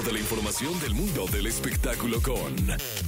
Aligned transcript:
de 0.00 0.12
la 0.12 0.20
información 0.20 0.80
del 0.80 0.94
mundo 0.94 1.26
del 1.26 1.46
espectáculo 1.46 2.22
con 2.22 2.56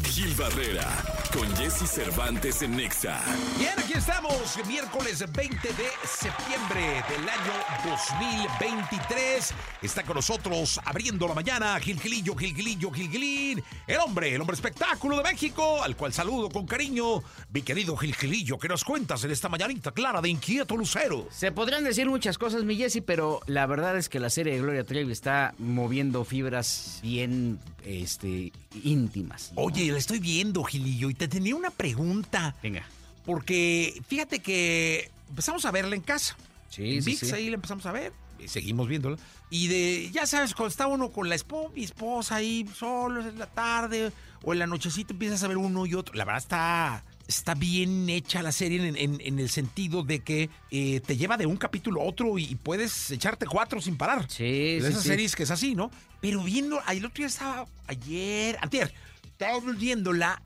Gil 0.04 0.34
Barrera, 0.34 0.86
con 1.32 1.48
Jesse 1.56 1.88
Cervantes 1.88 2.60
en 2.60 2.76
Nexa. 2.76 3.22
Bien, 3.58 3.72
aquí 3.78 3.94
estamos, 3.94 4.58
miércoles 4.66 5.24
20 5.32 5.68
de 5.68 5.88
septiembre 6.04 7.02
del 7.08 7.26
año 7.26 7.52
2023. 7.86 9.54
Está 9.80 10.02
con 10.02 10.16
nosotros 10.16 10.78
abriendo 10.84 11.26
la 11.26 11.32
mañana 11.32 11.80
Gil 11.80 11.98
Gilillo, 11.98 12.36
Gil 12.36 12.54
Gilillo, 12.54 12.90
Gil 12.90 13.10
Gilín, 13.10 13.64
el 13.86 13.98
hombre, 14.00 14.34
el 14.34 14.40
hombre 14.42 14.54
espectáculo 14.54 15.16
de 15.16 15.22
México, 15.22 15.82
al 15.82 15.96
cual 15.96 16.12
saludo 16.12 16.50
con 16.50 16.66
cariño. 16.66 17.22
Mi 17.50 17.62
querido 17.62 17.96
Gil 17.96 18.14
Gilillo, 18.14 18.58
¿qué 18.58 18.68
nos 18.68 18.84
cuentas 18.84 19.24
en 19.24 19.30
esta 19.30 19.48
mañanita 19.48 19.92
clara 19.92 20.20
de 20.20 20.28
inquieto 20.28 20.76
lucero? 20.76 21.28
Se 21.30 21.50
podrían 21.50 21.82
decir 21.82 22.10
muchas 22.10 22.36
cosas, 22.36 22.62
mi 22.64 22.76
Jesse, 22.76 23.02
pero 23.04 23.40
la 23.46 23.64
verdad 23.64 23.96
es 23.96 24.10
que 24.10 24.20
la 24.20 24.28
serie 24.28 24.52
de 24.52 24.60
Gloria 24.60 24.84
Trevi 24.84 25.12
está 25.12 25.54
moviendo 25.58 26.24
fibras 26.26 26.73
bien 27.02 27.58
este, 27.84 28.52
íntimas. 28.82 29.52
Oye, 29.54 29.90
la 29.90 29.98
estoy 29.98 30.18
viendo, 30.18 30.64
Gilillo, 30.64 31.10
y 31.10 31.14
te 31.14 31.28
tenía 31.28 31.54
una 31.54 31.70
pregunta. 31.70 32.54
Venga. 32.62 32.84
Porque 33.24 34.00
fíjate 34.06 34.40
que 34.40 35.10
empezamos 35.28 35.64
a 35.64 35.70
verla 35.70 35.94
en 35.94 36.02
casa. 36.02 36.36
Sí, 36.68 36.96
en 36.96 37.02
sí, 37.02 37.10
VIX, 37.10 37.28
sí. 37.28 37.34
ahí 37.34 37.48
la 37.48 37.56
empezamos 37.56 37.86
a 37.86 37.92
ver. 37.92 38.12
Y 38.38 38.48
seguimos 38.48 38.88
viéndola. 38.88 39.16
Y 39.50 39.68
de, 39.68 40.10
ya 40.10 40.26
sabes, 40.26 40.54
cuando 40.54 40.70
está 40.70 40.86
uno 40.86 41.10
con 41.10 41.28
la 41.28 41.34
esposa, 41.34 41.72
mi 41.74 41.84
esposa 41.84 42.36
ahí 42.36 42.68
solo 42.74 43.26
en 43.26 43.38
la 43.38 43.46
tarde 43.46 44.12
o 44.42 44.52
en 44.52 44.58
la 44.58 44.66
nochecita 44.66 45.12
empiezas 45.12 45.42
a 45.42 45.48
ver 45.48 45.56
uno 45.56 45.86
y 45.86 45.94
otro. 45.94 46.14
La 46.14 46.24
verdad 46.24 46.42
está, 46.42 47.04
está 47.26 47.54
bien 47.54 48.08
hecha 48.10 48.42
la 48.42 48.52
serie 48.52 48.86
en, 48.86 48.96
en- 48.96 49.20
en 49.20 49.38
el 49.38 49.48
sentido 49.48 50.02
de 50.02 50.20
que 50.20 50.50
eh, 50.70 51.00
te 51.00 51.16
lleva 51.16 51.36
de 51.36 51.46
un 51.46 51.56
capítulo 51.56 52.00
a 52.00 52.04
otro 52.04 52.38
y, 52.38 52.44
y 52.44 52.54
puedes 52.56 53.10
echarte 53.10 53.46
cuatro 53.46 53.80
sin 53.80 53.96
parar. 53.96 54.30
Sí, 54.30 54.44
de 54.44 54.80
sí, 54.82 54.86
esas 54.88 55.02
sí. 55.02 55.08
series 55.08 55.34
que 55.36 55.44
es 55.44 55.50
así, 55.50 55.74
¿no? 55.74 55.90
Pero 56.20 56.42
viendo, 56.42 56.80
el 56.88 57.04
otro 57.04 57.16
día 57.18 57.26
estaba, 57.26 57.66
ayer, 57.86 58.58
antier, 58.60 58.92
estaba 59.24 59.58
viéndola 59.72 60.40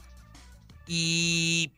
y 0.87 1.71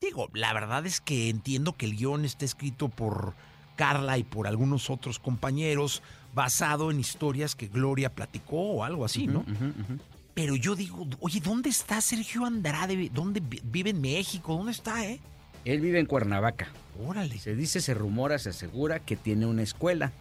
digo, 0.00 0.28
la 0.34 0.52
verdad 0.52 0.86
es 0.86 1.00
que 1.00 1.28
entiendo 1.28 1.76
que 1.76 1.86
el 1.86 1.96
guion 1.96 2.24
está 2.24 2.44
escrito 2.44 2.88
por 2.88 3.34
Carla 3.76 4.18
y 4.18 4.24
por 4.24 4.46
algunos 4.46 4.90
otros 4.90 5.18
compañeros 5.18 6.02
basado 6.34 6.90
en 6.90 7.00
historias 7.00 7.54
que 7.54 7.68
Gloria 7.68 8.14
platicó 8.14 8.56
o 8.60 8.84
algo 8.84 9.04
así, 9.04 9.26
¿no? 9.26 9.40
Ujú, 9.40 9.52
ujú. 9.52 9.98
Pero 10.36 10.54
yo 10.54 10.76
digo, 10.76 11.08
oye, 11.20 11.40
¿dónde 11.40 11.70
está 11.70 12.00
Sergio 12.02 12.44
Andrade? 12.44 13.10
¿Dónde 13.12 13.40
vi- 13.40 13.62
vive 13.64 13.90
en 13.90 14.00
México? 14.02 14.54
¿Dónde 14.54 14.72
está, 14.72 15.04
eh? 15.04 15.18
Él 15.64 15.80
vive 15.80 15.98
en 15.98 16.04
Cuernavaca. 16.04 16.68
Órale. 17.04 17.38
Se 17.38 17.56
dice, 17.56 17.80
se 17.80 17.94
rumora, 17.94 18.38
se 18.38 18.50
asegura 18.50 19.00
que 19.00 19.16
tiene 19.16 19.46
una 19.46 19.62
escuela 19.62 20.12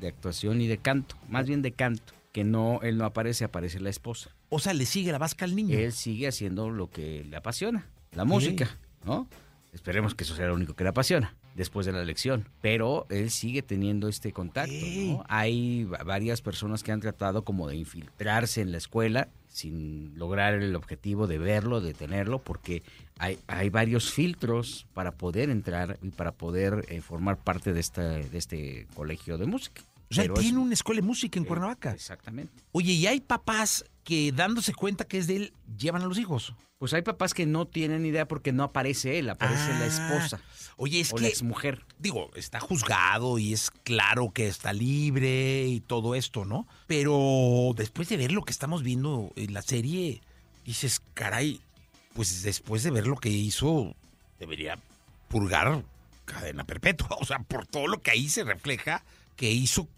de 0.00 0.06
actuación 0.08 0.60
y 0.60 0.68
de 0.68 0.78
canto, 0.78 1.16
más 1.28 1.46
bien 1.46 1.60
de 1.60 1.72
canto, 1.72 2.12
que 2.32 2.44
no, 2.44 2.78
él 2.82 2.96
no 2.98 3.04
aparece, 3.04 3.44
aparece 3.44 3.80
la 3.80 3.90
esposa. 3.90 4.30
O 4.48 4.60
sea, 4.60 4.74
le 4.74 4.86
sigue 4.86 5.10
la 5.10 5.18
vasca 5.18 5.44
al 5.44 5.56
niño. 5.56 5.76
Él 5.76 5.92
sigue 5.92 6.28
haciendo 6.28 6.70
lo 6.70 6.88
que 6.88 7.24
le 7.28 7.36
apasiona, 7.36 7.86
la 8.12 8.24
música, 8.24 8.78
¿no? 9.04 9.28
Esperemos 9.72 10.14
que 10.14 10.22
eso 10.22 10.36
sea 10.36 10.46
lo 10.46 10.54
único 10.54 10.74
que 10.74 10.84
le 10.84 10.90
apasiona 10.90 11.34
después 11.56 11.84
de 11.84 11.90
la 11.92 12.00
elección. 12.00 12.48
Pero 12.62 13.06
él 13.10 13.30
sigue 13.30 13.62
teniendo 13.62 14.06
este 14.08 14.32
contacto, 14.32 14.72
¿no? 15.06 15.24
Hay 15.28 15.82
va- 15.84 16.04
varias 16.04 16.40
personas 16.42 16.84
que 16.84 16.92
han 16.92 17.00
tratado 17.00 17.44
como 17.44 17.66
de 17.68 17.74
infiltrarse 17.76 18.60
en 18.60 18.70
la 18.70 18.78
escuela 18.78 19.28
sin 19.54 20.18
lograr 20.18 20.54
el 20.54 20.74
objetivo 20.74 21.28
de 21.28 21.38
verlo, 21.38 21.80
de 21.80 21.94
tenerlo, 21.94 22.40
porque 22.40 22.82
hay, 23.18 23.38
hay 23.46 23.70
varios 23.70 24.12
filtros 24.12 24.84
para 24.94 25.12
poder 25.12 25.48
entrar 25.48 25.96
y 26.02 26.08
para 26.10 26.32
poder 26.32 26.84
eh, 26.88 27.00
formar 27.00 27.36
parte 27.38 27.72
de, 27.72 27.78
esta, 27.78 28.02
de 28.02 28.36
este 28.36 28.88
colegio 28.94 29.38
de 29.38 29.46
música. 29.46 29.82
o 30.10 30.14
sea, 30.14 30.24
Pero 30.24 30.34
tiene 30.34 30.58
es- 30.58 30.64
una 30.64 30.74
escuela 30.74 31.00
de 31.00 31.06
música 31.06 31.38
en 31.38 31.44
eh, 31.44 31.48
Cuernavaca. 31.48 31.92
Exactamente. 31.92 32.52
Oye, 32.72 32.92
y 32.94 33.06
hay 33.06 33.20
papás 33.20 33.84
que 34.04 34.32
dándose 34.32 34.74
cuenta 34.74 35.04
que 35.06 35.18
es 35.18 35.26
de 35.26 35.36
él, 35.36 35.52
llevan 35.78 36.02
a 36.02 36.06
los 36.06 36.18
hijos. 36.18 36.54
Pues 36.78 36.92
hay 36.92 37.02
papás 37.02 37.32
que 37.34 37.46
no 37.46 37.66
tienen 37.66 38.04
idea 38.04 38.28
porque 38.28 38.52
no 38.52 38.62
aparece 38.64 39.18
él, 39.18 39.30
aparece 39.30 39.68
la 39.70 39.84
Ah, 39.84 39.86
esposa. 39.86 40.40
Oye, 40.76 41.00
es 41.00 41.12
o 41.12 41.16
que, 41.16 41.22
la 41.22 41.28
exmujer. 41.28 41.84
digo, 41.98 42.30
está 42.34 42.60
juzgado 42.60 43.38
y 43.38 43.52
es 43.52 43.70
claro 43.70 44.32
que 44.32 44.46
está 44.48 44.72
libre 44.72 45.66
y 45.66 45.80
todo 45.80 46.14
esto, 46.14 46.44
¿no? 46.44 46.66
Pero 46.86 47.72
después 47.76 48.08
de 48.08 48.16
ver 48.18 48.32
lo 48.32 48.42
que 48.42 48.50
estamos 48.52 48.82
viendo 48.82 49.32
en 49.36 49.54
la 49.54 49.62
serie, 49.62 50.20
dices, 50.66 51.00
caray, 51.14 51.60
pues 52.12 52.42
después 52.42 52.82
de 52.82 52.90
ver 52.90 53.06
lo 53.06 53.16
que 53.16 53.30
hizo, 53.30 53.94
debería 54.38 54.78
purgar 55.28 55.82
cadena 56.26 56.64
perpetua. 56.64 57.08
O 57.20 57.24
sea, 57.24 57.38
por 57.38 57.66
todo 57.66 57.86
lo 57.86 58.02
que 58.02 58.10
ahí 58.10 58.28
se 58.28 58.44
refleja 58.44 59.04
que 59.36 59.50
hizo 59.52 59.88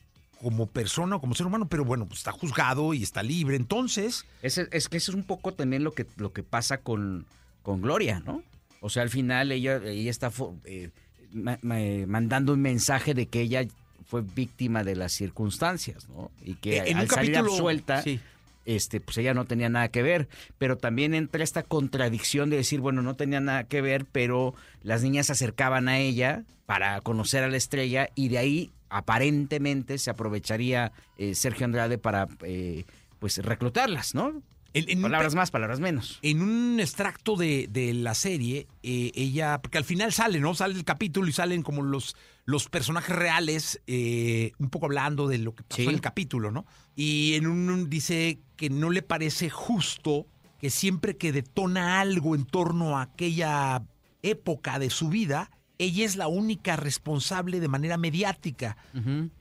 como 0.46 0.66
persona 0.68 1.16
o 1.16 1.20
como 1.20 1.34
ser 1.34 1.44
humano, 1.48 1.66
pero 1.68 1.84
bueno, 1.84 2.06
pues 2.06 2.20
está 2.20 2.30
juzgado 2.30 2.94
y 2.94 3.02
está 3.02 3.24
libre. 3.24 3.56
Entonces, 3.56 4.24
Es, 4.42 4.58
es 4.58 4.88
que 4.88 4.96
eso 4.98 5.10
es 5.10 5.16
un 5.16 5.24
poco 5.24 5.52
también 5.54 5.82
lo 5.82 5.90
que, 5.90 6.06
lo 6.18 6.32
que 6.32 6.44
pasa 6.44 6.78
con, 6.78 7.26
con 7.64 7.82
Gloria, 7.82 8.22
¿no? 8.24 8.44
O 8.80 8.88
sea, 8.88 9.02
al 9.02 9.10
final 9.10 9.50
ella, 9.50 9.78
ella 9.84 10.08
está 10.08 10.30
eh, 10.66 10.90
ma- 11.32 11.58
ma- 11.62 11.80
mandando 12.06 12.52
un 12.52 12.60
mensaje 12.62 13.12
de 13.12 13.26
que 13.26 13.40
ella 13.40 13.66
fue 14.06 14.22
víctima 14.22 14.84
de 14.84 14.94
las 14.94 15.10
circunstancias, 15.14 16.08
¿no? 16.10 16.30
Y 16.44 16.54
que 16.54 16.76
Eh, 16.76 16.82
en 16.90 16.98
un 16.98 17.00
al 17.00 17.08
salir 17.10 17.32
capítulo- 17.32 17.50
absuelta, 17.54 18.02
sí. 18.02 18.20
este, 18.66 19.00
pues 19.00 19.18
ella 19.18 19.34
no 19.34 19.46
tenía 19.46 19.68
nada 19.68 19.88
que 19.88 20.02
ver. 20.04 20.28
Pero 20.58 20.76
también 20.78 21.12
entra 21.12 21.42
esta 21.42 21.64
contradicción 21.64 22.50
de 22.50 22.56
decir, 22.58 22.78
bueno, 22.78 23.02
no 23.02 23.16
tenía 23.16 23.40
nada 23.40 23.64
que 23.64 23.80
ver, 23.80 24.04
pero 24.12 24.54
las 24.84 25.02
niñas 25.02 25.26
se 25.26 25.32
acercaban 25.32 25.88
a 25.88 25.98
ella 25.98 26.44
para 26.66 27.00
conocer 27.00 27.42
a 27.42 27.48
la 27.48 27.56
estrella 27.56 28.10
y 28.14 28.28
de 28.28 28.38
ahí 28.38 28.70
aparentemente 28.90 29.98
se 29.98 30.10
aprovecharía 30.10 30.92
eh, 31.18 31.34
Sergio 31.34 31.64
Andrade 31.64 31.98
para 31.98 32.28
eh, 32.44 32.84
pues 33.18 33.38
reclutarlas, 33.38 34.14
¿no? 34.14 34.42
en- 34.74 34.90
en 34.90 34.98
un 34.98 35.02
Palabras 35.04 35.34
más, 35.34 35.50
palabras 35.50 35.80
menos. 35.80 36.18
En 36.20 36.42
un 36.42 36.78
extracto 36.80 37.36
de, 37.36 37.66
de 37.70 37.94
la 37.94 38.14
serie, 38.14 38.66
eh, 38.82 39.10
ella, 39.14 39.58
porque 39.62 39.78
al 39.78 39.84
final 39.84 40.12
sale, 40.12 40.38
¿no? 40.38 40.54
Sale 40.54 40.74
el 40.74 40.84
capítulo 40.84 41.28
y 41.28 41.32
salen 41.32 41.62
como 41.62 41.80
los, 41.82 42.14
los 42.44 42.68
personajes 42.68 43.16
reales, 43.16 43.80
eh, 43.86 44.52
un 44.58 44.68
poco 44.68 44.84
hablando 44.84 45.28
de 45.28 45.38
lo 45.38 45.54
que 45.54 45.62
pasó 45.62 45.76
Sí. 45.82 45.88
en 45.88 45.94
el 45.94 46.00
capítulo, 46.02 46.50
¿no? 46.50 46.66
Y 46.94 47.34
en 47.36 47.46
un 47.46 47.88
dice 47.88 48.38
que 48.56 48.68
no 48.68 48.90
le 48.90 49.00
parece 49.00 49.48
justo 49.48 50.26
que 50.60 50.68
siempre 50.68 51.16
que 51.16 51.32
detona 51.32 52.00
algo 52.00 52.34
en 52.34 52.44
torno 52.44 52.98
a 52.98 53.02
aquella 53.02 53.82
época 54.22 54.78
de 54.78 54.90
su 54.90 55.08
vida, 55.08 55.50
ella 55.78 56.04
es 56.04 56.16
la 56.16 56.28
única 56.28 56.76
responsable 56.76 57.60
de 57.60 57.68
manera 57.68 57.96
mediática. 57.98 58.76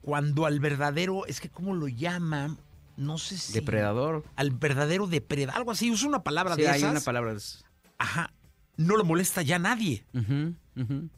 Cuando 0.02 0.46
al 0.46 0.60
verdadero, 0.60 1.26
es 1.26 1.40
que 1.40 1.48
¿cómo 1.48 1.74
lo 1.74 1.88
llaman? 1.88 2.58
No 2.96 3.18
sé 3.18 3.36
si... 3.38 3.52
Depredador. 3.52 4.24
Al 4.36 4.50
verdadero 4.50 5.06
depredador, 5.06 5.56
algo 5.56 5.70
así, 5.70 5.90
usa 5.90 6.08
una 6.08 6.22
palabra 6.22 6.54
Sí, 6.54 6.62
de 6.62 6.68
hay 6.68 6.78
esas. 6.78 6.90
una 6.92 7.00
palabra. 7.00 7.32
de 7.32 7.38
esas. 7.38 7.64
Ajá. 7.98 8.32
No 8.76 8.96
lo 8.96 9.04
molesta 9.04 9.42
ya 9.42 9.58
nadie. 9.58 10.04
Ujú. 10.14 10.54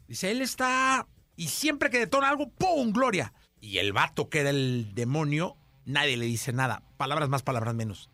Dice, 0.07 0.31
él 0.31 0.41
está. 0.41 1.07
Y 1.35 1.47
siempre 1.47 1.89
que 1.89 1.99
detona 1.99 2.29
algo, 2.29 2.49
¡pum! 2.51 2.91
Gloria. 2.91 3.33
Y 3.61 3.77
el 3.77 3.91
vato 3.93 4.29
que 4.29 4.39
era 4.41 4.49
el 4.49 4.91
demonio, 4.93 5.57
nadie 5.89 6.17
le 6.17 6.25
dice 6.25 6.53
nada. 6.53 6.83
Palabras 6.97 7.29
más, 7.29 7.41
palabras 7.41 7.73
menos. 7.75 8.09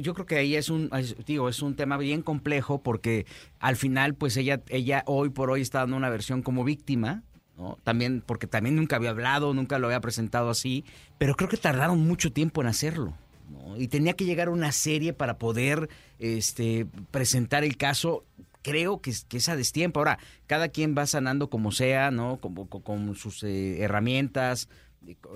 Yo 0.00 0.14
creo 0.14 0.26
que 0.26 0.36
ahí 0.36 0.56
es 0.56 0.70
un, 0.70 0.90
digo, 1.26 1.48
es 1.48 1.60
un 1.60 1.76
tema 1.76 1.98
bien 1.98 2.22
complejo 2.22 2.82
porque 2.82 3.26
al 3.60 3.76
final, 3.76 4.14
pues 4.14 4.36
ella, 4.36 4.62
ella 4.68 5.04
hoy 5.06 5.28
por 5.28 5.50
hoy 5.50 5.60
está 5.60 5.80
dando 5.80 5.96
una 5.96 6.08
versión 6.08 6.42
como 6.42 6.64
víctima, 6.64 7.22
¿no? 7.58 7.78
También, 7.84 8.22
porque 8.24 8.46
también 8.46 8.74
nunca 8.74 8.96
había 8.96 9.10
hablado, 9.10 9.52
nunca 9.52 9.78
lo 9.78 9.88
había 9.88 10.00
presentado 10.00 10.48
así, 10.48 10.84
pero 11.18 11.34
creo 11.34 11.48
que 11.48 11.58
tardaron 11.58 12.00
mucho 12.00 12.32
tiempo 12.32 12.62
en 12.62 12.68
hacerlo. 12.68 13.14
¿no? 13.50 13.76
Y 13.76 13.88
tenía 13.88 14.14
que 14.14 14.24
llegar 14.24 14.48
una 14.48 14.72
serie 14.72 15.12
para 15.12 15.38
poder 15.38 15.90
este, 16.18 16.86
presentar 17.10 17.64
el 17.64 17.76
caso. 17.76 18.24
Creo 18.62 19.02
que, 19.02 19.12
que 19.28 19.36
es 19.36 19.48
a 19.50 19.56
destiempo. 19.56 20.00
Ahora, 20.00 20.18
cada 20.46 20.68
quien 20.68 20.94
va 20.96 21.06
sanando 21.06 21.50
como 21.50 21.70
sea, 21.70 22.10
¿no? 22.10 22.38
Con, 22.38 22.54
con 22.66 23.14
sus 23.14 23.42
eh, 23.42 23.82
herramientas, 23.82 24.70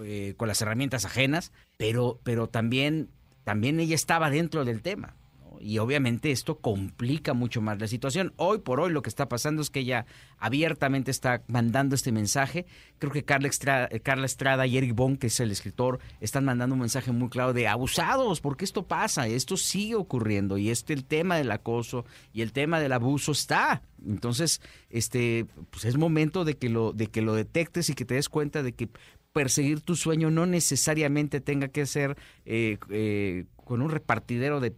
eh, 0.04 0.34
con 0.36 0.48
las 0.48 0.60
herramientas 0.62 1.04
ajenas, 1.04 1.52
pero, 1.76 2.20
pero 2.22 2.48
también 2.48 3.10
también 3.48 3.80
ella 3.80 3.94
estaba 3.94 4.28
dentro 4.28 4.66
del 4.66 4.82
tema. 4.82 5.16
Y 5.60 5.78
obviamente 5.78 6.30
esto 6.30 6.58
complica 6.58 7.32
mucho 7.32 7.60
más 7.60 7.80
la 7.80 7.88
situación. 7.88 8.34
Hoy 8.36 8.58
por 8.58 8.78
hoy 8.78 8.92
lo 8.92 9.00
que 9.00 9.08
está 9.08 9.28
pasando 9.28 9.62
es 9.62 9.70
que 9.70 9.80
ella 9.80 10.04
abiertamente 10.36 11.10
está 11.10 11.42
mandando 11.48 11.94
este 11.94 12.12
mensaje. 12.12 12.66
Creo 12.98 13.10
que 13.10 13.24
Carla 13.24 13.48
Estrada, 13.48 13.88
Carla 14.02 14.26
Estrada 14.26 14.66
y 14.66 14.76
Eric 14.76 14.94
Bon, 14.94 15.16
que 15.16 15.28
es 15.28 15.40
el 15.40 15.50
escritor, 15.50 15.98
están 16.20 16.44
mandando 16.44 16.74
un 16.74 16.80
mensaje 16.80 17.10
muy 17.10 17.30
claro 17.30 17.54
de 17.54 17.68
abusados, 17.68 18.42
porque 18.42 18.66
esto 18.66 18.86
pasa, 18.86 19.26
esto 19.26 19.56
sigue 19.56 19.94
ocurriendo 19.94 20.58
y 20.58 20.70
este 20.70 20.92
el 20.92 21.04
tema 21.04 21.36
del 21.36 21.50
acoso 21.50 22.04
y 22.34 22.42
el 22.42 22.52
tema 22.52 22.80
del 22.80 22.92
abuso 22.92 23.32
está. 23.32 23.82
Entonces, 24.06 24.60
este, 24.90 25.46
pues 25.70 25.84
es 25.86 25.96
momento 25.96 26.44
de 26.44 26.56
que 26.56 26.68
lo, 26.68 26.92
de 26.92 27.08
que 27.08 27.22
lo 27.22 27.34
detectes 27.34 27.90
y 27.90 27.94
que 27.94 28.04
te 28.04 28.14
des 28.14 28.28
cuenta 28.28 28.62
de 28.62 28.72
que 28.72 28.88
perseguir 29.32 29.80
tu 29.80 29.96
sueño 29.96 30.30
no 30.30 30.46
necesariamente 30.46 31.40
tenga 31.40 31.68
que 31.68 31.86
ser 31.86 32.16
eh, 32.44 32.78
eh, 32.90 33.44
con 33.64 33.82
un 33.82 33.90
repartidero 33.90 34.60
de 34.60 34.74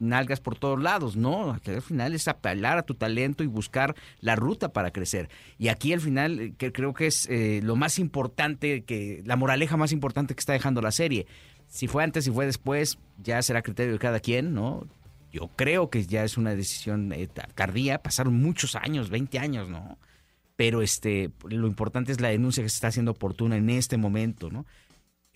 nalgas 0.00 0.40
por 0.40 0.58
todos 0.58 0.82
lados, 0.82 1.16
no, 1.16 1.52
al 1.52 1.82
final 1.82 2.14
es 2.14 2.28
apelar 2.28 2.76
a 2.76 2.82
tu 2.82 2.94
talento 2.94 3.44
y 3.44 3.46
buscar 3.46 3.94
la 4.20 4.36
ruta 4.36 4.72
para 4.72 4.90
crecer. 4.90 5.30
Y 5.56 5.68
aquí 5.68 5.92
al 5.92 6.00
final 6.00 6.40
eh, 6.40 6.54
que 6.58 6.72
creo 6.72 6.92
que 6.92 7.06
es 7.06 7.28
lo 7.62 7.76
más 7.76 7.98
importante, 7.98 8.82
que 8.82 9.22
la 9.24 9.36
moraleja 9.36 9.76
más 9.76 9.92
importante 9.92 10.34
que 10.34 10.40
está 10.40 10.52
dejando 10.52 10.82
la 10.82 10.90
serie. 10.90 11.26
Si 11.68 11.86
fue 11.86 12.04
antes, 12.04 12.24
si 12.24 12.30
fue 12.30 12.44
después, 12.44 12.98
ya 13.22 13.40
será 13.40 13.62
criterio 13.62 13.94
de 13.94 13.98
cada 13.98 14.20
quien, 14.20 14.52
¿no? 14.52 14.86
Yo 15.32 15.50
creo 15.56 15.90
que 15.90 16.04
ya 16.04 16.24
es 16.24 16.36
una 16.36 16.54
decisión 16.54 17.12
tardía, 17.54 18.02
pasaron 18.02 18.34
muchos 18.34 18.76
años, 18.76 19.10
20 19.10 19.38
años, 19.38 19.68
¿no? 19.68 19.98
Pero 20.56 20.82
este, 20.82 21.30
lo 21.48 21.66
importante 21.66 22.12
es 22.12 22.20
la 22.20 22.28
denuncia 22.28 22.62
que 22.62 22.68
se 22.68 22.76
está 22.76 22.88
haciendo 22.88 23.10
oportuna 23.12 23.56
en 23.56 23.70
este 23.70 23.96
momento, 23.96 24.50
¿no? 24.50 24.66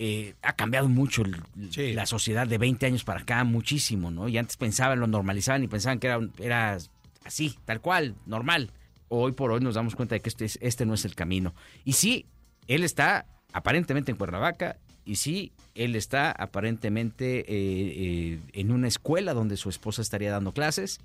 Eh, 0.00 0.34
ha 0.42 0.52
cambiado 0.54 0.88
mucho 0.88 1.22
el- 1.22 1.42
Sí. 1.70 1.92
la 1.92 2.06
sociedad 2.06 2.46
de 2.46 2.56
20 2.58 2.86
años 2.86 3.02
para 3.02 3.20
acá, 3.22 3.42
muchísimo, 3.42 4.12
¿no? 4.12 4.28
Y 4.28 4.38
antes 4.38 4.56
pensaban, 4.56 5.00
lo 5.00 5.08
normalizaban 5.08 5.64
y 5.64 5.68
pensaban 5.68 5.98
que 5.98 6.06
era, 6.06 6.20
era 6.38 6.78
así, 7.24 7.56
tal 7.64 7.80
cual, 7.80 8.14
normal. 8.26 8.70
Hoy 9.08 9.32
por 9.32 9.50
hoy 9.50 9.60
nos 9.60 9.74
damos 9.74 9.96
cuenta 9.96 10.14
de 10.14 10.20
que 10.20 10.28
este, 10.28 10.44
es- 10.44 10.58
este 10.62 10.86
no 10.86 10.94
es 10.94 11.04
el 11.04 11.16
camino. 11.16 11.52
Y 11.84 11.94
sí, 11.94 12.26
él 12.68 12.84
está 12.84 13.26
aparentemente 13.52 14.12
en 14.12 14.18
Cuernavaca 14.18 14.76
y 15.04 15.16
sí, 15.16 15.50
él 15.74 15.96
está 15.96 16.30
aparentemente 16.30 17.40
eh, 17.40 17.44
eh, 17.48 18.40
en 18.52 18.70
una 18.70 18.86
escuela 18.86 19.34
donde 19.34 19.56
su 19.56 19.68
esposa 19.68 20.02
estaría 20.02 20.30
dando 20.30 20.52
clases 20.52 21.00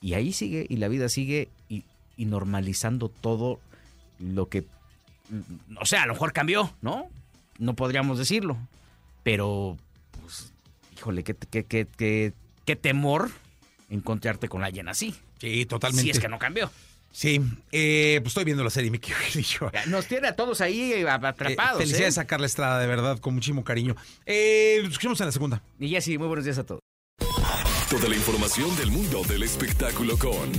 y 0.00 0.14
ahí 0.14 0.32
sigue 0.32 0.64
y 0.70 0.76
la 0.76 0.88
vida 0.88 1.08
sigue 1.10 1.48
y, 1.68 1.84
y 2.18 2.26
normalizando 2.26 3.08
todo 3.08 3.60
lo 4.18 4.50
que, 4.50 4.66
o 5.80 5.86
sea, 5.86 6.02
a 6.02 6.06
lo 6.06 6.12
mejor 6.12 6.34
cambió, 6.34 6.74
¿no? 6.82 7.08
No 7.58 7.74
podríamos 7.74 8.18
decirlo, 8.18 8.58
pero 9.22 9.78
pues, 10.20 10.52
híjole, 10.94 11.24
qué, 11.24 11.34
qué, 11.34 11.64
qué, 11.64 11.86
qué, 11.96 12.34
qué 12.66 12.76
temor 12.76 13.30
encontrarte 13.88 14.48
con 14.48 14.64
alguien 14.64 14.88
así. 14.88 15.14
Sí, 15.40 15.64
totalmente. 15.64 16.02
Si 16.02 16.10
es 16.10 16.20
que 16.20 16.28
no 16.28 16.38
cambió. 16.38 16.70
Sí, 17.12 17.40
eh, 17.72 18.18
pues 18.20 18.32
estoy 18.32 18.44
viendo 18.44 18.62
la 18.62 18.70
serie, 18.70 18.90
mi 18.90 18.98
querido. 18.98 19.70
Nos 19.86 20.06
tiene 20.06 20.28
a 20.28 20.36
todos 20.36 20.60
ahí 20.60 20.92
eh, 20.92 21.08
atrapados. 21.08 21.80
Eh, 21.80 21.84
felicidades 21.84 22.16
¿eh? 22.16 22.20
a 22.20 22.26
Carla 22.26 22.46
Estrada, 22.46 22.80
de 22.80 22.86
verdad, 22.86 23.18
con 23.18 23.34
muchísimo 23.34 23.64
cariño. 23.64 23.94
Nos 23.94 24.90
escuchamos 24.90 25.20
en 25.20 25.26
la 25.26 25.32
segunda. 25.32 25.62
Y 25.78 25.88
Jessy, 25.88 26.18
muy 26.18 26.26
buenos 26.26 26.44
días 26.44 26.58
a 26.58 26.64
todos. 26.64 26.80
Toda 27.90 28.06
la 28.06 28.16
información 28.16 28.76
del 28.76 28.90
mundo 28.90 29.22
del 29.26 29.44
espectáculo 29.44 30.18
con 30.18 30.52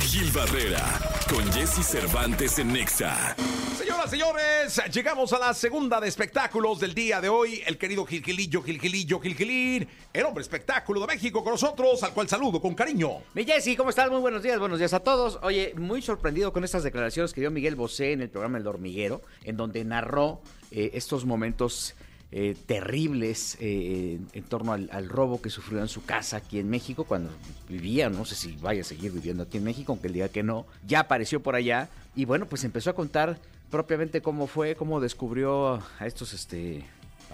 Gil 0.00 0.30
Barrera, 0.32 0.82
con 1.28 1.44
Jesse 1.52 1.84
Cervantes 1.86 2.58
en 2.58 2.72
Nexa. 2.72 3.36
Señoras, 3.76 4.08
señores, 4.10 4.80
llegamos 4.90 5.30
a 5.34 5.38
la 5.38 5.52
segunda 5.52 6.00
de 6.00 6.08
espectáculos 6.08 6.80
del 6.80 6.94
día 6.94 7.20
de 7.20 7.28
hoy. 7.28 7.60
El 7.66 7.76
querido 7.76 8.06
Gilgilillo, 8.06 8.62
Gilgilillo, 8.62 9.20
Gilgilín, 9.20 9.86
el 10.10 10.24
hombre 10.24 10.40
espectáculo 10.40 11.02
de 11.02 11.08
México 11.08 11.44
con 11.44 11.52
nosotros, 11.52 12.02
al 12.02 12.14
cual 12.14 12.30
saludo 12.30 12.62
con 12.62 12.74
cariño. 12.74 13.10
Mi 13.34 13.44
Jessy, 13.44 13.76
¿cómo 13.76 13.90
estás? 13.90 14.10
Muy 14.10 14.20
buenos 14.20 14.42
días, 14.42 14.58
buenos 14.58 14.78
días 14.78 14.94
a 14.94 15.00
todos. 15.00 15.38
Oye, 15.42 15.74
muy 15.76 16.00
sorprendido 16.00 16.50
con 16.50 16.64
estas 16.64 16.82
declaraciones 16.82 17.34
que 17.34 17.42
dio 17.42 17.50
Miguel 17.50 17.76
Bosé 17.76 18.12
en 18.12 18.22
el 18.22 18.30
programa 18.30 18.56
El 18.56 18.66
Hormiguero, 18.66 19.20
en 19.44 19.58
donde 19.58 19.84
narró 19.84 20.40
eh, 20.70 20.92
estos 20.94 21.26
momentos 21.26 21.94
eh, 22.32 22.56
terribles 22.66 23.56
eh, 23.60 24.18
en 24.32 24.44
torno 24.44 24.72
al, 24.72 24.88
al 24.92 25.08
robo 25.08 25.42
que 25.42 25.50
sufrió 25.50 25.80
en 25.80 25.88
su 25.88 26.04
casa 26.04 26.36
aquí 26.38 26.58
en 26.60 26.70
México 26.70 27.04
cuando 27.04 27.30
vivía, 27.68 28.08
no 28.08 28.24
sé 28.24 28.34
si 28.36 28.52
vaya 28.56 28.82
a 28.82 28.84
seguir 28.84 29.10
viviendo 29.12 29.42
aquí 29.42 29.58
en 29.58 29.64
México, 29.64 29.92
aunque 29.92 30.06
él 30.08 30.12
diga 30.14 30.28
que 30.28 30.42
no, 30.42 30.66
ya 30.86 31.00
apareció 31.00 31.42
por 31.42 31.54
allá 31.56 31.88
y 32.14 32.24
bueno, 32.24 32.46
pues 32.46 32.62
empezó 32.64 32.90
a 32.90 32.94
contar 32.94 33.38
propiamente 33.70 34.20
cómo 34.22 34.46
fue, 34.46 34.74
cómo 34.76 35.00
descubrió 35.00 35.82
a 35.98 36.06
estos, 36.06 36.32
este, 36.32 36.84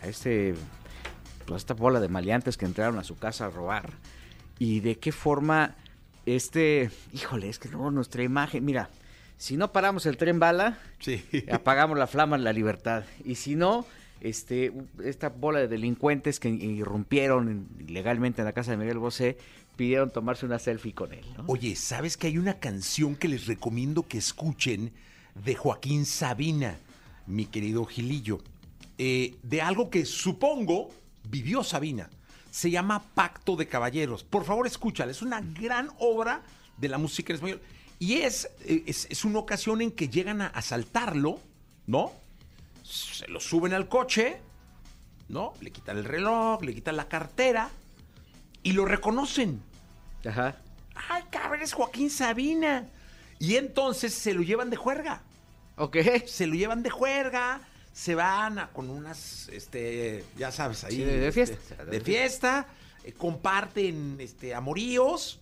a 0.03 0.07
este, 0.09 0.55
pues, 1.45 1.55
a 1.55 1.57
esta 1.59 1.75
bola 1.75 2.01
de 2.01 2.09
maleantes 2.09 2.57
que 2.57 2.65
entraron 2.67 2.99
a 2.99 3.05
su 3.05 3.17
casa 3.19 3.47
a 3.47 3.51
robar 3.51 3.93
y 4.59 4.81
de 4.81 4.99
qué 4.99 5.13
forma 5.13 5.75
este, 6.25 6.91
híjole, 7.13 7.49
es 7.49 7.59
que 7.59 7.69
luego 7.69 7.91
nuestra 7.91 8.23
imagen, 8.23 8.65
mira, 8.65 8.91
si 9.39 9.57
no 9.57 9.71
paramos 9.73 10.07
el 10.07 10.17
tren 10.17 10.39
bala, 10.41 10.79
Sí. 10.99 11.23
apagamos 11.53 11.97
la 11.99 12.07
flama 12.07 12.37
en 12.37 12.43
la 12.45 12.53
libertad. 12.53 13.05
Y 13.25 13.35
si 13.37 13.55
no, 13.55 13.87
este, 14.21 14.73
esta 15.05 15.29
bola 15.29 15.59
de 15.61 15.69
delincuentes 15.69 16.41
que 16.41 16.49
irrumpieron 16.49 17.49
en- 17.49 17.69
ilegalmente 17.89 18.41
en 18.41 18.47
la 18.47 18.53
casa 18.53 18.71
de 18.73 18.77
Miguel 18.77 18.99
Bosé 18.99 19.37
pidieron 19.77 20.11
tomarse 20.11 20.47
una 20.47 20.59
selfie 20.59 20.95
con 20.95 21.13
él. 21.13 21.25
¿no? 21.37 21.45
Oye, 21.49 21.77
¿sabes 21.77 22.17
que 22.17 22.29
hay 22.29 22.39
una 22.39 22.59
canción 22.59 23.15
que 23.15 23.29
les 23.29 23.47
recomiendo 23.47 24.07
que 24.09 24.19
escuchen 24.19 24.93
de 25.45 25.55
Joaquín 25.55 26.07
Sabina, 26.07 26.79
mi 27.27 27.45
querido 27.47 27.85
Gilillo? 27.85 28.41
Eh, 28.99 29.35
de 29.43 29.61
algo 29.61 29.91
que 29.91 30.07
supongo 30.07 30.89
vivió 31.29 31.63
Sabina. 31.63 32.09
Se 32.51 32.71
llama 32.71 33.03
Pacto 33.15 33.55
de 33.57 33.69
Caballeros. 33.69 34.25
Por 34.25 34.45
favor, 34.45 34.67
escúchala. 34.67 35.11
Es 35.13 35.21
una 35.21 35.43
gran 35.43 35.91
obra 35.99 36.43
de 36.79 36.89
la 36.89 36.97
música 36.97 37.33
en 37.33 37.35
español. 37.35 37.61
Y 37.99 38.15
es, 38.15 38.49
eh, 38.65 38.85
es 38.87 39.25
una 39.27 39.39
ocasión 39.41 39.83
en 39.83 39.91
que 39.91 40.09
llegan 40.09 40.41
a 40.41 40.47
asaltarlo, 40.47 41.39
¿no? 41.87 42.13
Se 42.87 43.27
lo 43.29 43.41
suben 43.41 43.73
al 43.75 43.89
coche, 43.89 44.39
¿no? 45.29 45.55
Le 45.61 45.71
quitan 45.73 45.97
el 45.99 46.05
reloj, 46.05 46.63
le 46.63 46.75
quitan 46.75 46.97
la 46.97 47.09
cartera 47.09 47.71
y 48.63 48.73
lo 48.73 48.85
reconocen. 48.85 49.61
Ajá. 50.25 50.57
¡Ay, 51.09 51.25
cabrón, 51.31 51.63
es 51.63 51.73
Joaquín 51.73 52.11
Sabina! 52.11 52.87
Y 53.39 53.57
entonces 53.57 54.15
se 54.15 54.33
lo 54.35 54.43
llevan 54.43 54.71
de 54.71 54.77
juerga. 54.77 55.23
Ok. 55.77 55.97
Se 56.27 56.47
lo 56.47 56.55
llevan 56.55 56.83
de 56.83 56.91
juerga, 56.91 57.61
se 57.93 58.15
van 58.15 58.59
a- 58.59 58.69
con 58.73 58.89
unas, 58.89 59.49
este, 59.49 60.25
ya 60.39 60.51
sabes, 60.53 60.85
ahí. 60.85 60.97
Sí, 60.97 61.03
de- 61.05 61.19
de 61.19 61.29
este, 61.29 61.47
fiesta. 61.47 61.85
de 61.85 62.01
fiesta, 62.01 62.67
eh, 63.05 63.13
comparten 63.13 64.17
este, 64.21 64.55
amoríos 64.55 65.39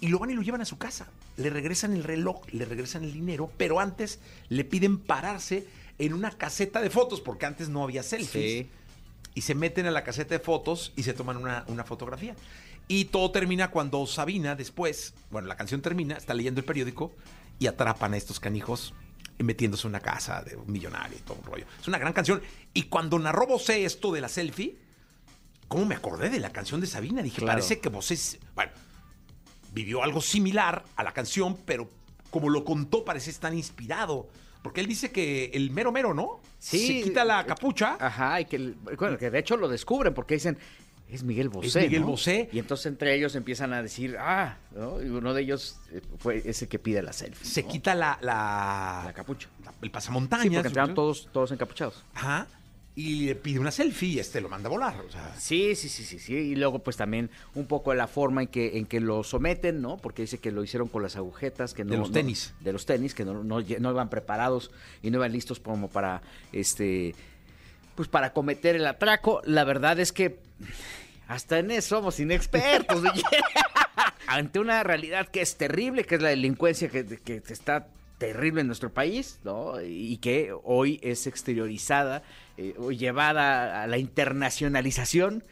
y 0.00 0.08
lo 0.08 0.18
van 0.18 0.30
y 0.30 0.34
lo 0.34 0.42
llevan 0.42 0.60
a 0.60 0.64
su 0.66 0.76
casa. 0.76 1.06
Le 1.36 1.48
regresan 1.50 1.94
el 1.94 2.04
reloj, 2.04 2.42
le 2.52 2.64
regresan 2.66 3.04
el 3.04 3.12
dinero, 3.12 3.50
pero 3.56 3.80
antes 3.80 4.18
le 4.48 4.64
piden 4.64 4.98
pararse 4.98 5.66
en 6.00 6.14
una 6.14 6.30
caseta 6.30 6.80
de 6.80 6.90
fotos, 6.90 7.20
porque 7.20 7.46
antes 7.46 7.68
no 7.68 7.82
había 7.84 8.02
selfies 8.02 8.52
Sí. 8.66 8.70
y 9.34 9.40
se 9.42 9.54
meten 9.54 9.86
a 9.86 9.90
la 9.90 10.02
caseta 10.04 10.34
de 10.34 10.40
fotos 10.40 10.92
y 10.96 11.02
se 11.04 11.12
toman 11.14 11.36
una, 11.36 11.64
una 11.68 11.84
fotografía. 11.84 12.34
Y 12.88 13.04
todo 13.06 13.30
termina 13.30 13.70
cuando 13.70 14.04
Sabina 14.06 14.56
después, 14.56 15.14
bueno, 15.30 15.46
la 15.46 15.56
canción 15.56 15.80
termina, 15.82 16.16
está 16.16 16.34
leyendo 16.34 16.60
el 16.60 16.64
periódico 16.66 17.12
y 17.58 17.66
atrapan 17.68 18.14
a 18.14 18.16
estos 18.16 18.40
canijos 18.40 18.94
metiéndose 19.38 19.86
en 19.86 19.90
una 19.90 20.00
casa 20.00 20.42
de 20.42 20.56
un 20.56 20.70
millonario 20.70 21.16
y 21.16 21.20
todo 21.20 21.38
un 21.38 21.44
rollo. 21.44 21.64
Es 21.80 21.86
una 21.88 21.98
gran 21.98 22.12
canción. 22.12 22.42
Y 22.74 22.84
cuando 22.84 23.18
narró 23.18 23.46
Bosé 23.46 23.84
esto 23.84 24.12
de 24.12 24.20
la 24.20 24.28
selfie, 24.28 24.76
¿cómo 25.68 25.86
me 25.86 25.94
acordé 25.94 26.28
de 26.30 26.40
la 26.40 26.50
canción 26.50 26.80
de 26.80 26.86
Sabina? 26.86 27.22
Dije, 27.22 27.36
Claro. 27.38 27.52
parece 27.52 27.78
que 27.80 27.88
Bosé, 27.88 28.18
bueno, 28.54 28.72
vivió 29.72 30.02
algo 30.02 30.20
similar 30.20 30.84
a 30.96 31.04
la 31.04 31.12
canción, 31.12 31.56
pero 31.64 31.88
como 32.30 32.48
lo 32.50 32.64
contó 32.64 33.04
parece 33.04 33.30
estar 33.30 33.54
inspirado. 33.54 34.28
Porque 34.62 34.80
él 34.80 34.86
dice 34.86 35.10
que 35.10 35.50
el 35.54 35.70
mero 35.70 35.90
mero, 35.92 36.12
¿no? 36.14 36.40
Sí. 36.58 36.86
Se 36.86 37.02
quita 37.08 37.24
la 37.24 37.44
capucha. 37.46 37.96
Ajá, 37.98 38.40
y 38.40 38.44
que, 38.44 38.74
bueno, 38.98 39.16
que 39.16 39.30
de 39.30 39.38
hecho 39.38 39.56
lo 39.56 39.68
descubren 39.68 40.12
porque 40.12 40.34
dicen, 40.34 40.58
es 41.08 41.24
Miguel 41.24 41.48
Bosé. 41.48 41.66
Es 41.68 41.76
Miguel 41.86 42.02
¿no?". 42.02 42.08
Bosé. 42.08 42.48
Y 42.52 42.58
entonces 42.58 42.86
entre 42.86 43.14
ellos 43.14 43.34
empiezan 43.34 43.72
a 43.72 43.82
decir, 43.82 44.16
ah, 44.18 44.58
¿no? 44.72 45.02
Y 45.02 45.08
uno 45.08 45.34
de 45.34 45.42
ellos 45.42 45.78
eh, 45.92 46.02
fue 46.18 46.42
ese 46.44 46.68
que 46.68 46.78
pide 46.78 47.02
la 47.02 47.12
selfie. 47.12 47.46
se 47.46 47.62
¿no? 47.62 47.68
quita 47.68 47.94
la, 47.94 48.18
la, 48.20 49.02
la 49.06 49.12
capucha. 49.12 49.48
el 49.82 49.90
pasamontañas. 49.90 50.44
Sí, 50.44 50.50
porque 50.50 50.68
entraron 50.68 50.94
todos, 50.94 51.28
todos 51.32 51.50
encapuchados. 51.52 52.04
Ajá. 52.14 52.46
Y 52.96 53.26
le 53.26 53.34
pide 53.36 53.60
una 53.60 53.70
selfie 53.70 54.08
y 54.08 54.18
este 54.18 54.40
lo 54.40 54.48
manda 54.48 54.68
a 54.68 54.70
volar. 54.70 55.00
O 55.06 55.10
sea, 55.10 55.34
Sí, 55.38 55.74
sí, 55.76 55.88
sí, 55.88 56.02
sí, 56.04 56.18
sí. 56.18 56.34
Y 56.34 56.56
luego, 56.56 56.80
pues 56.80 56.96
también 56.96 57.30
un 57.54 57.66
poco 57.66 57.94
la 57.94 58.08
forma 58.08 58.42
en 58.42 58.48
que, 58.48 58.76
en 58.78 58.84
que 58.86 59.00
lo 59.00 59.22
someten, 59.22 59.80
¿no? 59.80 59.96
Porque 59.96 60.22
dice 60.22 60.38
que 60.38 60.50
lo 60.50 60.62
hicieron 60.64 60.88
con 60.88 61.02
las 61.02 61.16
agujetas, 61.16 61.72
que 61.72 61.84
no. 61.84 61.92
De 61.92 61.96
los 61.98 62.08
no- 62.10 62.14
tenis. 62.14 62.52
de 62.60 62.72
los 62.72 62.86
tenis, 62.86 63.14
que 63.14 63.24
no, 63.24 63.44
no, 63.44 63.60
no 63.60 63.90
iban 63.90 64.10
preparados 64.10 64.70
y 65.02 65.10
no 65.10 65.18
iban 65.18 65.32
listos 65.32 65.60
como 65.60 65.88
para, 65.88 66.20
este, 66.52 67.14
pues 67.94 68.08
para 68.08 68.32
cometer 68.32 68.74
el 68.76 68.86
atraco. 68.86 69.40
La 69.44 69.64
verdad 69.64 69.98
es 70.00 70.12
que 70.12 70.40
hasta 71.28 71.60
en 71.60 71.70
eso 71.70 71.96
somos 71.96 72.18
inexpertos. 72.18 73.02
Ante 74.26 74.58
una 74.58 74.82
realidad 74.82 75.28
que 75.28 75.40
es 75.42 75.56
terrible, 75.56 76.04
que 76.04 76.16
es 76.16 76.22
la 76.22 76.28
delincuencia 76.30 76.88
que, 76.88 77.04
que 77.06 77.42
está 77.48 77.86
terrible 78.20 78.60
en 78.60 78.66
nuestro 78.66 78.92
país, 78.92 79.40
¿no? 79.44 79.80
Y 79.82 80.18
que 80.18 80.54
hoy 80.62 81.00
es 81.02 81.26
exteriorizada 81.26 82.22
eh, 82.58 82.74
o 82.78 82.92
llevada 82.92 83.82
a 83.82 83.86
la 83.86 83.96
internacionalización 83.96 85.42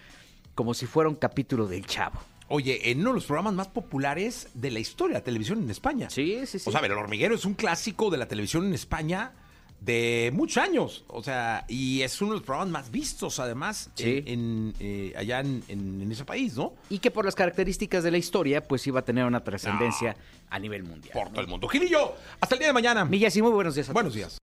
como 0.54 0.75
si 0.75 0.84
fuera 0.87 1.08
un 1.08 1.16
capítulo 1.16 1.66
del 1.66 1.87
Chavo. 1.87 2.20
oye, 2.48 2.90
en 2.90 3.00
uno 3.00 3.10
de 3.10 3.14
los 3.14 3.25
programas 3.25 3.54
más 3.54 3.68
populares 3.68 4.48
de 4.54 4.70
la 4.70 4.80
historia 4.80 5.14
de 5.14 5.20
la 5.20 5.25
televisión 5.25 5.62
en 5.62 5.70
España. 5.70 6.10
Sí, 6.10 6.40
sí, 6.46 6.58
sí. 6.58 6.68
O 6.68 6.70
sea, 6.70 6.80
a 6.80 6.82
ver, 6.82 6.90
El 6.90 6.98
Hormiguero 6.98 7.34
es 7.34 7.46
un 7.46 7.54
clásico 7.54 8.10
de 8.10 8.18
la 8.18 8.28
televisión 8.28 8.66
en 8.66 8.75
España 8.75 9.32
de 9.80 10.30
muchos 10.35 10.62
años. 10.62 11.04
O 11.08 11.23
sea, 11.23 11.64
y 11.68 12.02
es 12.02 12.20
uno 12.20 12.32
de 12.32 12.38
los 12.38 12.47
programas 12.47 12.70
más 12.73 12.90
vistos, 12.90 13.38
además, 13.40 13.90
Sí. 13.94 14.23
en, 14.26 14.28
en, 14.28 14.75
eh, 14.80 15.12
allá 15.16 15.40
en, 15.40 16.08
ese 16.11 16.25
país, 16.25 16.56
¿no? 16.56 16.75
y 16.90 16.99
que 16.99 17.11
por 17.11 17.25
las 17.25 17.35
características 17.35 18.02
de 18.04 18.11
la 18.11 18.18
historia, 18.18 18.62
pues 18.66 18.87
iba 18.87 19.00
a 19.00 19.04
tener 19.04 19.25
una 19.25 19.42
trascendencia 19.44 20.16
a 20.50 20.58
nivel 20.58 20.82
mundial. 20.85 21.12
Por 21.12 21.28
todo 21.30 21.40
el 21.40 21.47
mundo. 21.47 21.68
Gilillo, 21.68 22.14
hasta 22.40 22.54
el 22.54 22.58
día 22.61 22.68
de 22.68 22.75
mañana. 22.75 23.04
Millas 23.04 23.37
y 23.37 23.42
muy 23.42 23.52
buenos 23.52 23.75
días 23.75 23.88
a 23.88 23.92
Buenos 23.92 24.12
todos. 24.14 24.16
días. 24.32 24.48